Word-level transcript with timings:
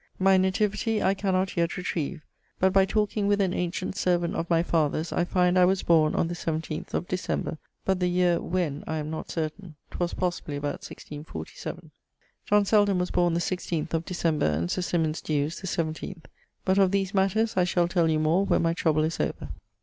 'My 0.17 0.35
nativity 0.35 0.99
I 1.03 1.13
cannot 1.13 1.55
yet 1.55 1.77
retrive; 1.77 2.25
but 2.59 2.73
by 2.73 2.85
talking 2.85 3.27
with 3.27 3.39
an 3.39 3.53
ancient 3.53 3.95
servant 3.95 4.33
of 4.35 4.49
my 4.49 4.63
father's 4.63 5.11
I 5.11 5.25
find 5.25 5.59
I 5.59 5.65
was 5.65 5.83
borne 5.83 6.15
on 6.15 6.27
the 6.27 6.33
17 6.33 6.87
of 6.93 7.07
Decemb., 7.07 7.59
but 7.85 7.99
the 7.99 8.07
year 8.07 8.41
when 8.41 8.83
I 8.87 8.97
am 8.97 9.11
not 9.11 9.29
certain: 9.29 9.75
'twas 9.91 10.15
possibly 10.15 10.55
about 10.55 10.81
1647. 10.81 11.91
John 12.47 12.65
Selden 12.65 12.97
was 12.97 13.11
borne 13.11 13.35
the 13.35 13.39
16 13.39 13.89
of 13.91 14.03
December 14.03 14.47
and 14.47 14.71
Sir 14.71 14.81
Symonds 14.81 15.21
Dews 15.21 15.59
the 15.61 15.67
17. 15.67 16.23
But 16.65 16.79
of 16.79 16.89
these 16.89 17.13
matters 17.13 17.55
I 17.55 17.63
shall 17.65 17.87
tell 17.87 18.09
you 18.09 18.17
more 18.17 18.43
when 18.43 18.63
my 18.63 18.73
trouble 18.73 19.03
is 19.03 19.19
over.' 19.19 19.49